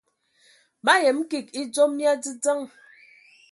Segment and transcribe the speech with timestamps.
[0.85, 2.59] Ma yəm kig edzom mia dzədzəŋ.